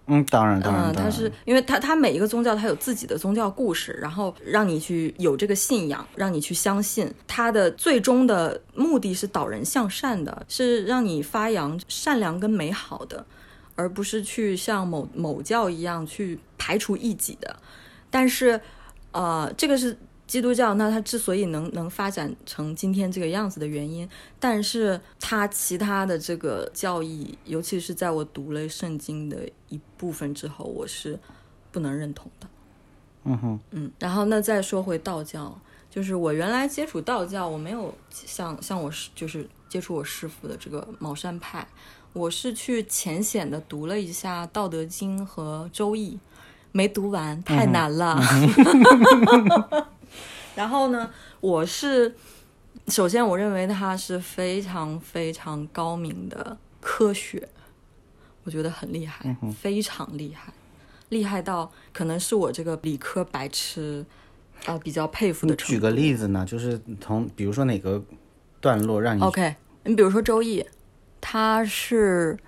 [0.09, 7.12] 嗯，当然，当然，嗯，它是因为它它每一个宗教它有自己的宗教故事，然后让你去有这个信仰，让你去相信。
[7.27, 13.27] 它的最终的目的是导人向善的，是让你发扬善良跟美好的，
[13.75, 17.57] 而不是去像某某教一样去排除异己的。
[18.09, 18.61] 但是，
[19.11, 24.09] 呃，这个是基督教，那它之所以能能发展成今天这个样子的原因，
[24.41, 31.19] 但是它其他的这个教义，尤其是在我读了圣经的一部分之后，我是
[31.71, 32.49] 不能认同的。
[33.25, 35.57] 嗯哼，嗯，然后那再说回道教，
[35.89, 41.67] 就是我原来接触道教，我没有像像我师就是接触我师傅的这个茅山派，
[42.12, 46.15] 我是去浅显的读了一下《道德经》和《周易》，
[46.73, 48.21] 没读完，太难了。
[50.55, 52.14] 然后呢，我是
[52.88, 57.49] 首先我认为它是非常非常高明的科学，
[58.45, 60.53] 我觉得很厉害，非常厉害，
[61.09, 64.05] 厉害到可能是我这个理科白痴
[64.64, 65.55] 啊、呃比较佩服的。
[65.57, 66.45] 举个例子呢？
[66.47, 68.03] 就是从比如说哪个
[68.61, 70.62] 段落让你 OK，你比如说《周易》，
[71.21, 72.38] 它是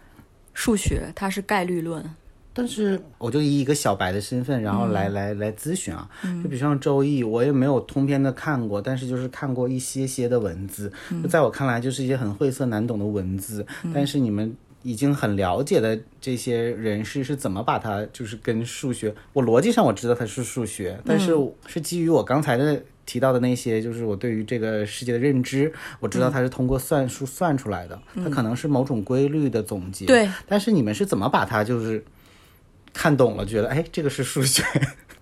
[0.55, 2.15] 数学，它是概率论，
[2.59, 4.93] 但是我就以一个小白的身份，然后嗯。
[4.93, 6.11] 来、来来咨询啊，
[6.43, 11.23] 就比如像《周易》，我也没有通篇的看过，但是就是看过一些些的文字，嗯。
[11.23, 14.57] 就在我看来就是一些很晦涩难懂的文字，但是你们。
[14.85, 21.53] 已经很了解的这些人士是怎么把它就是跟数学，我逻辑上我知道它是数学，但是嗯。
[21.67, 30.07] 是基于我刚才的提到的那些，就是我对于这个世界的认知，我知道它是通过算术算出来的，它可能是某种规律的总结。
[30.07, 32.03] 对，但是你们是怎么把它就是
[32.93, 34.63] 看懂了，觉得哎，这个是数学？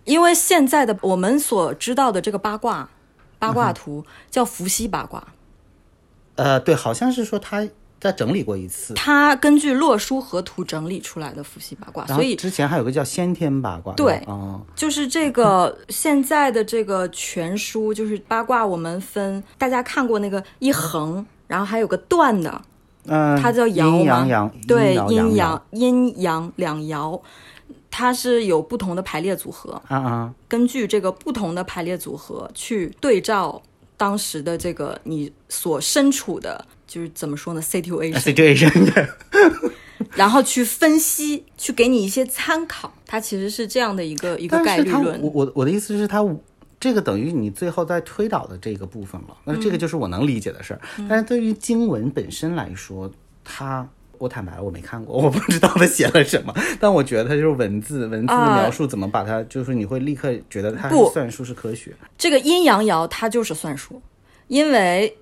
[0.05, 2.89] 因为现在的我们所知道的这个八卦
[3.39, 5.27] 八卦图叫伏羲八卦，
[6.37, 13.93] 呃，对，好像是说他在整理过一次，他根据洛书河图整理出来的伏羲八卦，所以之前还有个叫先天八卦。
[13.95, 22.63] 对哦，就是这个现在的这个全书，就是八卦，我们分大家看过那个一横，然后还有个断的，
[23.07, 27.21] 嗯，它叫爻阴阳阳，对，阳阴阳阳阴阳两爻，
[27.99, 33.63] 它是有不同的排列组合，啊啊，根据这个不同的排列组合去对照
[33.97, 39.09] 当时的这个你所身处的，就是怎么说呢，situation，situation，
[40.15, 42.93] 然后去分析，去给你一些参考。
[43.07, 45.19] 它其实是这样的一个一个概率论。
[45.23, 46.23] 我我我的意思是它。
[46.79, 50.81] 这个等于你最后在推导的这个部分了，那这个就是我能理解的事儿。
[50.99, 53.11] 嗯但是对于经文本身来说，
[53.43, 56.55] 它我坦白了，我没看过，我不知道他写了什么。
[56.81, 61.95] 但我觉得他就是文字，文字的啊描述怎么把它，就是你会立刻觉得它算术是科学。
[62.17, 64.01] 这个阴阳爻它就是算术，
[64.49, 65.17] 因为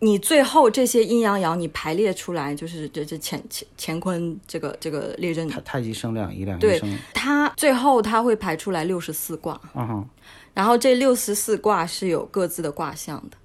[0.00, 10.08] 你最后这些阴阳爻你排列出来，就是这这乾乾乾坤这个这个列阵，太太极生两仪，两仪对生，它最后它会排出来六十四卦，嗯哼，
[10.54, 13.36] 然后这六十四卦是有各自的卦象的。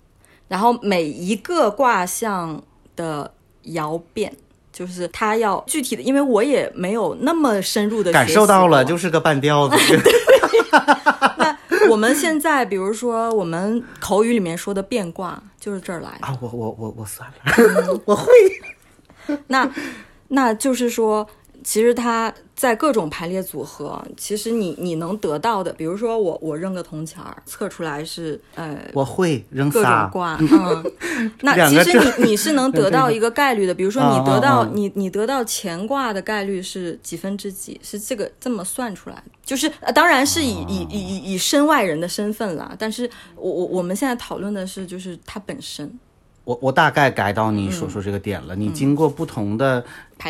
[0.49, 2.61] 然后每一个卦象
[2.95, 4.31] 的爻变。
[4.74, 9.78] 就是他要具体的，因为我也没有那么深入的感受到了，就是个半吊子。
[11.38, 11.57] 那
[11.89, 16.36] 我们现在，比如说我们口语里面说的变卦，就是这儿来啊。
[16.41, 18.28] 我我我我算了， 我会。
[19.47, 19.69] 那
[20.28, 21.26] 那就是说。
[21.64, 30.91] 其实它在各种排列组合，其实你你能得到的，比如说我我扔个铜钱儿，测出来是呃，我会扔各种卦，嗯，
[31.41, 45.99] 那其实你你是能 得到一个概率的，比如说你得到你你得到乾卦的概率是几分之几，是这个这么算出来，就是当然是以以以以以身外人的身份了，但是我我我们现在讨论的是就是它本身。
[46.45, 48.53] 我我大概改到你所说这个点了。
[48.53, 49.82] 你经过不同的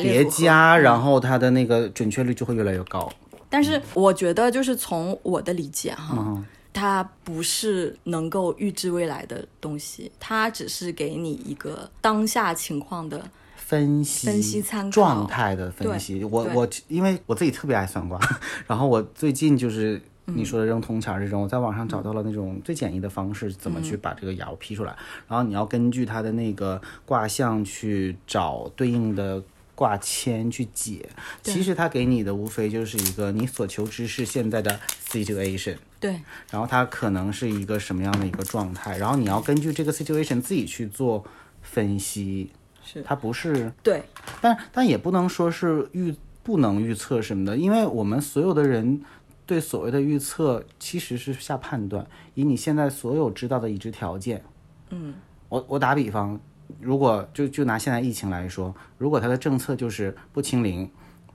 [0.01, 3.11] 叠加，然后它的那个准确率就会越来越高。
[3.49, 13.23] 但是我觉得，就是从我的理解哈，它不是能够预知未来的东西，它只是给你一个当下情况的
[13.55, 16.23] 分析、分析参考状态的分析。
[16.23, 18.19] 我我因为我自己特别爱算卦，
[18.67, 20.01] 然后我最近就是。
[20.25, 24.95] 你说的扔铜钱这种，我在网上找到了那种最简易的方式，怎么去把这个爻批出来。
[25.27, 29.43] 然后你要根据它的那个卦象去找对应的
[29.75, 31.09] 卦签去解。
[31.41, 35.77] 其实它给你的无非就是一个你所求之事现在的 situation。
[35.99, 36.21] 对。
[36.51, 41.23] 然后它可能是一个什么样的一个状态，然后你要根据这个 situation 自己去做
[41.61, 42.51] 分析。
[42.83, 43.01] 是。
[43.03, 43.71] 它不是。
[43.81, 44.03] 对。
[44.41, 49.01] 但但也不能说是预不能预测什么的，因为我们所有的人。
[49.45, 54.41] 对所谓的预测，其实是下判断，以你现在所有知道的已知条件。
[54.89, 55.15] 嗯，
[55.49, 56.39] 我我打比方，
[56.79, 60.89] 如果就就拿现在疫情来说，如果它的政策就是不清零，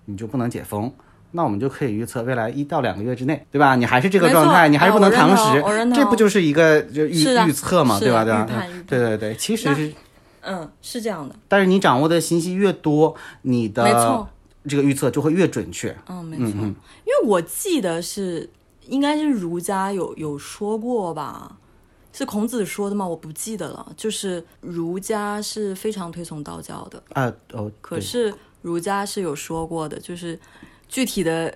[0.05, 0.93] 你就不能解封，
[1.32, 3.76] 那我们就可以预测未来一到两个月之内，对吧？
[3.76, 5.62] 你还是这个状态，你还是不能堂食，
[5.95, 8.24] 这不就是一个就预预测嘛，对吧？
[8.24, 8.47] 对吧？
[8.86, 9.93] 对对对，其实是，
[10.43, 11.34] 嗯，是这样的。
[11.49, 14.26] 但是你掌握的信息越多，你的。
[14.68, 15.97] 这个预测就会越准确。
[16.09, 18.51] 嗯，没错，因为我记得是
[18.86, 21.57] 应该是儒家有有说过吧？
[22.19, 23.07] 是孔子说的吗？
[23.07, 23.93] 我不记得了。
[23.97, 27.33] 就是儒家是非常推崇道教的啊。
[27.53, 30.37] 哦，可是儒家是有说过的，就是
[30.89, 31.55] 具体的。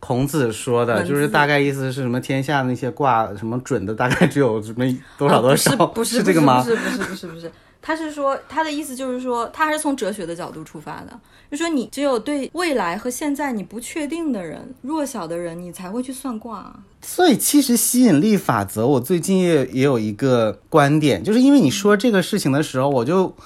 [0.00, 2.20] 孔子说的就是大概意思是什么？
[2.20, 4.84] 天下那些卦什么准的，大概只有什么
[5.18, 5.74] 多少多少？
[5.88, 6.62] 不是 是这个吗？
[6.62, 7.52] 不是不是不是不是。
[7.86, 11.20] 他是说，他的意思就是说，他还是从哲学的角度出发的，
[11.50, 16.74] 就说你只有对未来和现在你不确定的人、弱小的人，你才会去算卦。
[17.02, 23.36] 所以，其实吸引力法则，我最近也也有一个观点，就是因为你说这个事情的时候，我就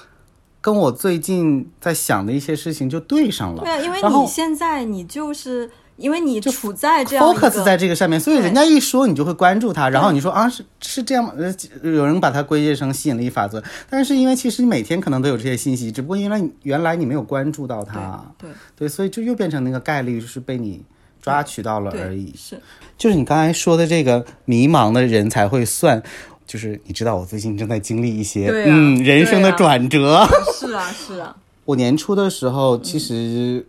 [0.60, 3.64] 跟我最近在想的一些事情就对上了。
[3.64, 5.68] 对啊，因为你现在你就是。
[5.98, 11.32] 因为你就处在这样 focus 在这个上面，所以人家一说你就会关注他，然后你说啊是是这样吗？
[11.36, 20.80] 呃，有人把它归结成吸引力法则，但是因为其实你每天可能都有这些信息，只不过因为原来你没有关注到它，对对，所以就又变成那个概率就是被你
[21.20, 22.32] 抓取到了而已。
[22.38, 22.60] 是，
[22.96, 26.00] 就是你刚才说的这个迷茫的人才会算，
[26.46, 30.24] 就是你知道我最近正在经历一些嗯人生的转折。
[30.54, 31.34] 是啊是啊，
[31.66, 33.66] 我年初的时候其实。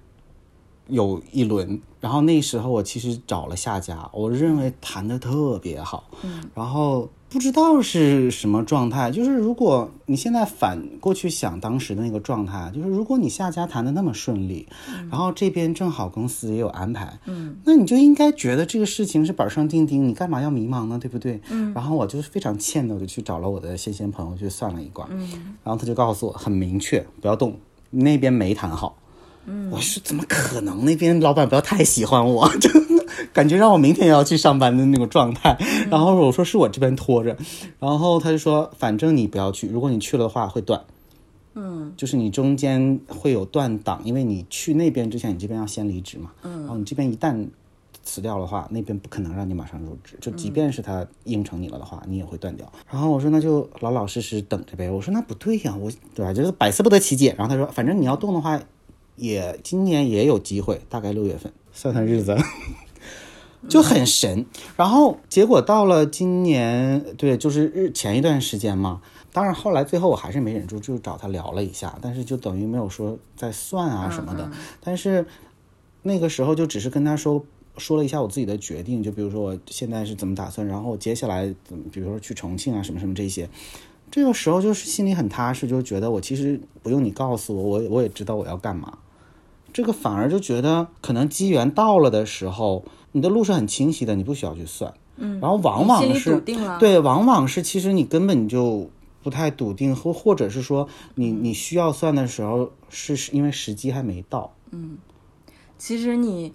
[0.89, 14.67] 有一轮，然后那时候我其实找了下家，我认为谈的特别好，嗯，然后不知道是什么状态，就是如果你现在反过去想当时的那个状态，就是如果你下家谈的那么顺利，
[15.09, 20.97] 然后这边正好公司也有安排，嗯，那你就应该觉得这个事情是板上钉钉，你干嘛要迷茫呢？
[20.97, 21.39] 对不对？
[21.51, 27.55] 嗯，然后我就非常欠的，我就去找了我的仙仙朋友去算了一卦，嗯，然后他就告诉我很明确，不要动，
[27.91, 28.95] 那边没谈好。
[29.52, 30.86] 嗯，我说怎么可能？
[30.86, 32.70] 那边老板不要太喜欢我， 就
[33.34, 35.58] 感觉让我明天也要去上班的那种状态。
[35.89, 37.36] 然后我说是我这边拖着，
[37.80, 40.80] 然后他就说反正你不要去，如果你去了的话会断，
[41.56, 47.47] 嗯，就是你中间会有断档，因为你去那边之前，你这边要先离职嘛，嗯，然后你这边一旦
[48.04, 52.72] 辞掉的话，那边不可能让你马上入职，就即便是他应承你了的话，你也会断掉。
[52.91, 54.91] 然后我说那就老老实实等着呗。
[54.91, 56.32] 我说那不对呀，我对吧？
[56.32, 57.34] 就是百思不得其解。
[57.36, 58.62] 然后他说反正你要动的话。
[59.20, 62.38] 也今年也有机会，大概六月份，算算日子，
[63.70, 64.45] 就很神。
[64.76, 69.01] 然后结果到了今年，对，就是日前一段时间嘛。
[69.32, 74.49] 当然后来最后我还是没忍住，就找他聊了一下，但是就等于没有说在算啊什么的。
[74.82, 75.26] 但是
[76.01, 77.45] 那个时候就只是跟他说
[77.78, 83.47] 说了一下我自己的决定，就比如说我现在是怎么打算，然后接下来怎么，比如说去重庆啊什么什么这些。
[84.09, 88.97] 这个时候就是心里很踏实，就觉得我其实不用你告诉我，我我也知道我要干嘛。
[89.74, 94.93] 这个反而就觉得可能机缘到了的时候，你的路是很清晰的，你不需要去算。
[95.17, 96.41] 嗯，然后往往是，
[96.80, 98.89] 对，往往是其实你根本就
[99.22, 104.53] 不太笃定，或或者是说你你需要算的时候，是是因为时机还没到。
[104.72, 104.97] 嗯。
[105.78, 106.51] 其实你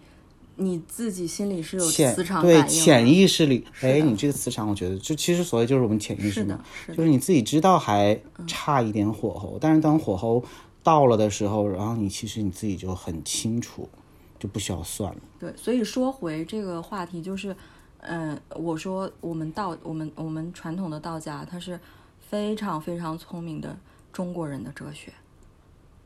[0.57, 6.97] 你自己心里是有磁场对潜意识里，哎，你这个磁场，我觉得就其实所谓就是我们潜意识是的嘛，是的。
[6.97, 10.45] 就是你自己知道还差一点火候，但是当火候
[10.85, 13.89] 到了的时候，然后你其实你自己就很清楚，
[14.39, 15.20] 就不需要算了。
[15.41, 17.57] 对，所以说回这个话题，就是，
[18.01, 21.80] 嗯、我说我们道，我们我们传统的道家，它是
[22.20, 23.76] 非常非常聪明的
[24.12, 25.11] 中国人的哲学，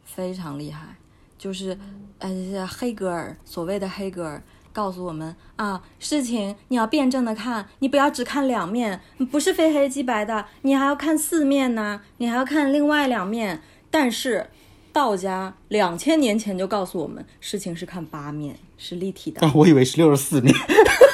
[0.05, 0.97] 非常厉害。
[1.37, 1.77] 就是，
[2.19, 9.01] 呃，黑格尔所谓的黑格尔告诉我们啊，事情你要辩证的看，你不要只看两面，
[9.31, 13.61] 不是非黑即白的，你还要看四面呢，你还要看另外两面。
[13.91, 14.51] 但是
[14.93, 19.39] 道家两千年前就告诉我们，事情是看八面，是立体的。
[19.41, 20.55] 但我以为是六十四面，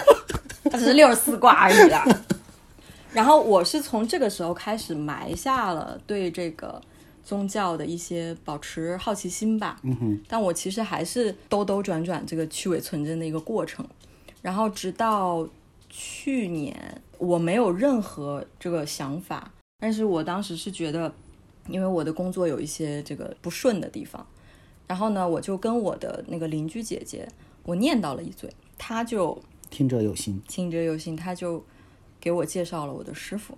[0.71, 2.05] 它只是六十四卦而已啦。
[3.13, 6.81] 然后我是从这个时候开始埋下了对这个
[7.25, 9.79] 宗教的一些保持好奇心吧。
[9.83, 10.21] 嗯哼。
[10.27, 13.87] 但我其实还是兜兜转转这个去伪存真的一个过程。
[14.43, 15.49] 然后直到
[15.89, 21.11] 去年，我没有任何这个想法，但是我当时是觉得，
[21.69, 24.27] 因为我的工作有一些这个不顺的地方，
[24.87, 27.29] 然后呢，我就跟我的那个邻居姐姐，
[27.63, 29.41] 我念叨了一嘴，她就
[29.71, 30.41] 听者有心。
[30.47, 31.65] 听者有心，她就
[32.21, 33.57] 给我介绍了我的师傅。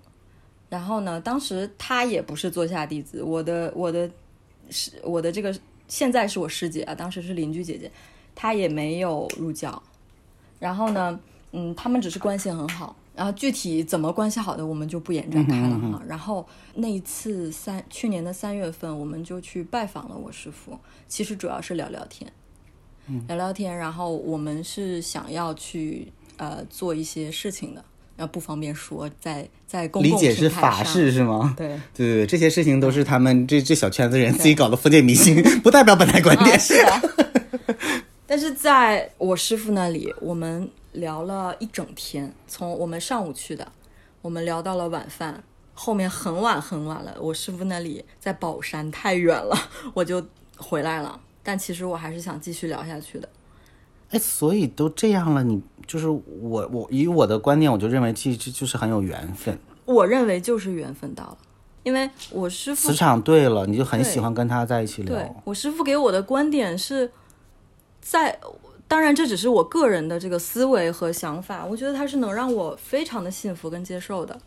[0.69, 4.11] 然后呢，当时她也不是座下弟子，我的我的
[4.71, 5.57] 是我的这个
[5.89, 7.91] 现在是我师姐啊，当时是邻居姐姐，
[8.35, 9.83] 她也没有入教。
[10.59, 11.21] 然后呢，
[11.53, 12.95] 嗯，他们只是关系很好。
[13.17, 16.03] 然后具体怎么关系好的，我们就不延展开了哈。
[16.07, 22.31] 然后那一次三去年的三月份，我们就去拜访了我师傅，其实主要是聊聊天，
[23.27, 23.75] 聊聊天。
[23.75, 27.83] 然后我们是想要去呃做一些事情的，
[28.19, 31.55] 然后不方便说，在在公共理解是法事是吗？
[31.57, 31.69] 对。
[31.69, 36.55] 对对对，这些事情都是他们这这小圈子人自己搞的封建迷信， 不代表本台观点。
[36.55, 37.03] 啊，是啊。
[38.27, 43.71] 但是在我师傅那里，我们聊了一整天，从我们上午去的，
[44.21, 49.57] 我们聊到了晚饭，后面很晚很晚了，我师傅那里在宝山太远了，
[49.95, 50.25] 我就
[50.57, 51.21] 回来了。
[51.43, 53.29] 但其实我还是想继续聊下去的。
[54.11, 61.39] 哎，所以都这样了，你就是我我以我的观念，我就认为其实就是很有缘分，我认为就是缘分到了，
[61.85, 65.43] 因为我师傅磁场对了，你就很喜欢跟他在一起对聊。
[65.45, 67.11] 我师傅给我的观点是
[68.09, 68.39] 在，
[68.87, 74.41] 当然这只是我个人的这个思维和想法，我觉得他是能让我非常的幸福跟接受的。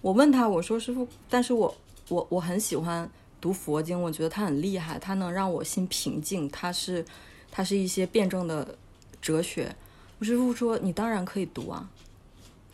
[0.00, 1.74] 我问他，我说师傅，但是我
[2.08, 7.04] 我我很喜欢读佛经，我觉得他很厉害，他能让我心平静，他是
[7.50, 8.76] 他是一些辩证的
[9.20, 9.74] 哲学。
[10.20, 11.88] 我师傅说，你当然可以读啊。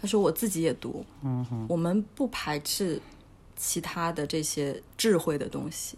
[0.00, 3.00] 他说我自己也读，嗯哼，我们不排斥
[3.56, 5.96] 其他的这些智慧的东西。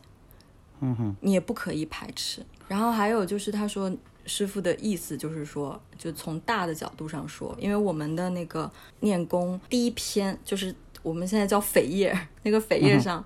[0.80, 2.46] 嗯哼你也不可以排斥。
[2.66, 3.92] 然后还有就是，他说
[4.26, 13.24] 师傅的意思就是说，就从大的角度上说，因为我们的那个念功第一篇就是我们现在叫扉页，那个扉页上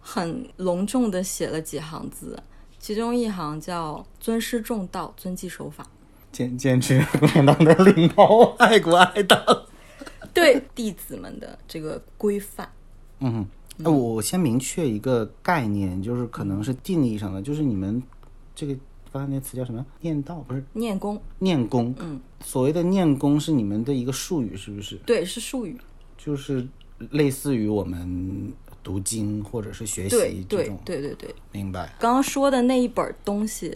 [0.00, 2.40] 很隆重的写了几行字，
[2.78, 5.86] 其中一行叫“尊师重道，遵纪守法
[6.30, 9.42] 坚坚持共产党的领导，爱国爱党。”，
[10.32, 12.70] 对弟子们的这个规范。
[13.20, 13.44] 嗯，
[13.78, 18.00] 哎，我我先明确一个概念，就是可能是定义上的，就是你们
[18.54, 18.76] 这个
[19.12, 19.84] 刚才那词叫什么？
[20.00, 20.62] 念道不是？
[20.72, 21.94] 念功，念功？
[21.98, 24.96] 嗯，所谓的念功是你们的一个术语，是不是？
[25.06, 25.78] 对，是术语。
[26.16, 26.66] 就是
[27.10, 28.52] 类似于我们
[28.82, 31.94] 读经或者是学习这种，对对对，明白？
[31.98, 33.70] 刚刚说的那一本东西，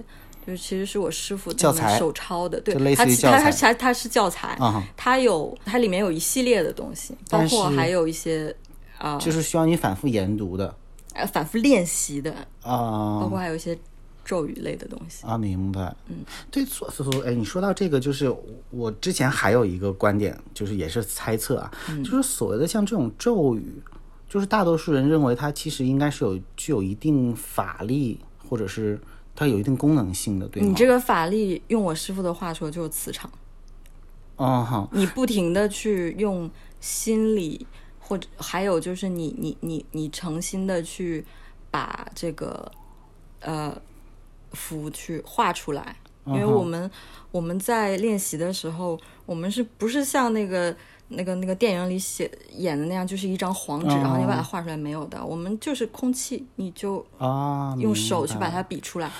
[0.47, 3.39] 就是其实是我师傅他们教材手抄的，对就类，似它其它于教材。
[3.39, 8.55] 它它它是教材，啊哈它有它里面有一系列的东西，包括还有一些
[8.99, 10.75] 啊就是需要你反复研读的。
[11.15, 13.79] 呃反复练习的啊，包啊括还有一些
[14.25, 15.27] 咒语类的东西。
[15.27, 15.95] 啊，明白。
[16.09, 16.17] 嗯，
[16.51, 18.35] 对，所所所，哎，你说到这个，就是
[18.71, 23.83] 我之前还有一个观点，就是也是猜测啊，嗯就是所谓的像这种咒语，
[24.29, 28.19] 就是大多数人认为它其实应该是有具有一定法力，
[28.49, 29.01] 或者是
[29.35, 30.69] 它有一定功能性的，对吗？
[30.69, 33.31] 你这个法力，用我师傅的话说就是磁场，
[34.37, 36.51] 哦好，你不停的去用
[36.81, 37.67] 心理，
[37.99, 41.25] 或者还有就是你你你你诚心的去
[41.71, 42.71] 把这个
[43.41, 43.75] 呃
[44.53, 45.97] 符去画出来，
[46.27, 46.91] 因为我们、
[47.31, 50.75] 我们在练习的时候，我们是不是像那个
[51.09, 59.11] 那个那个电影里写演的那样，就是一张黄纸，然后你把它画出来没有的，我们就是空气，你就啊，用手去把它比出来。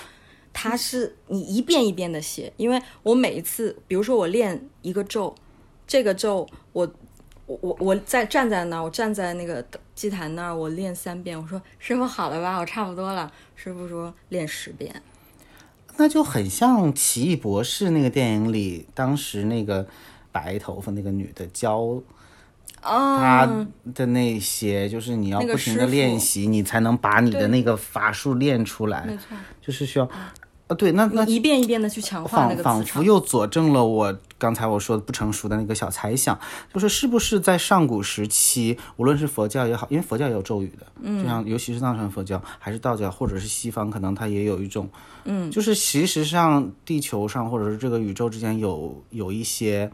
[0.55, 5.33] 它是你一遍一遍的写，因为我每一次，比如说我练一个咒，
[5.87, 6.87] 这个咒我
[7.47, 9.65] 我我我在站在那儿，我站在那个
[9.95, 11.35] 祭坛那儿，我练三遍。
[11.35, 13.31] 我说师傅好了吧，我差不多了。
[13.55, 14.93] 师傅说练十遍。
[15.97, 19.87] 那就很像《奇异博士》那个电影里，当时那个
[20.31, 22.01] 白头发那个女的教
[22.81, 29.05] 她的那些，就是你要不停的练习，你才能把你的那个法术练出来。
[29.05, 30.09] 没错，就是需要。
[30.73, 36.37] 啊，对，那那一遍一遍的去强化那个仿佛又佐证了我刚才我说的不成熟的那个小猜想，
[36.73, 44.89] 就是是不是在上古时期，无论是佛教也好，因为佛教也有咒语的，嗯，就像尤其是藏传佛教，还是道教，或者是西方，可能它也有一种，
[45.25, 49.91] 嗯，就是其实上地球上或者是这个宇宙之间有有一些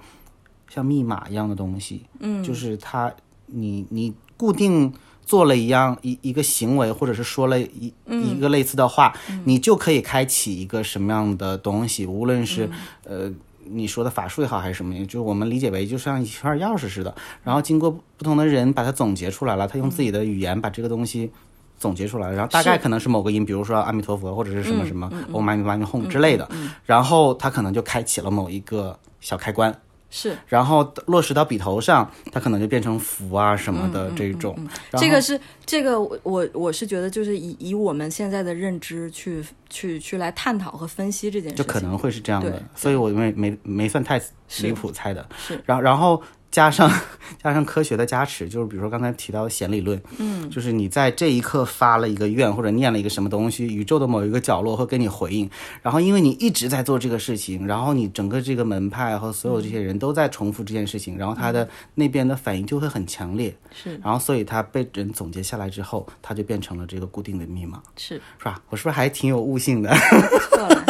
[0.69, 3.13] 像密码一样的东西，嗯，就是它
[3.47, 4.93] 你你固定。
[5.29, 9.13] 做了一样一一个行为，或者是说了一一个类似的话，
[9.45, 12.07] 你就可以开启一个什么样的东西？
[12.07, 12.67] 无论是
[13.03, 13.31] 呃
[13.65, 17.13] 你说的法术也好，还是什么，就是我们理解为就像一串钥匙似的。
[17.43, 21.29] 然后经过不同的人把它总结出来了，他用自己的语言把这个东西
[21.77, 26.49] 总结出来，然后大概可能是某个音，比如说阿弥陀佛或者是什么什么 Om Mani Padme Hum 之类的，
[26.87, 29.79] 然后他可能就开启了某一个小开关。
[30.09, 34.57] 是，然后落实到笔头上，它可能就变成符啊什么的这种。
[34.97, 42.61] 这个是这个，我我我是觉得，就是以以我们现在的认知去去去来探讨和分析这件事，就可能会是这样的。
[42.75, 44.21] 所以我没没没算太
[44.61, 45.27] 离谱猜的。
[45.37, 46.21] 是，然后然后。
[46.51, 46.89] 加上
[47.41, 55.49] 加上科学的加持，就是比如说刚才提到的弦理论，嗯，就是你在这一刻发了一个愿或者念了一个什么东西，宇宙的某一个角落会跟你回应，
[55.83, 68.59] 然后因为你一直在做这个事情，然后你整个这个门派和所有这些人都在重复这件事情，然后他的那边的反应就会很强烈，是，然后所以他被人总结下来之后，他就变成了这个固定的密码，是是吧？
[68.69, 69.93] 我是不是还挺有悟性的？
[70.49, 70.85] 错了。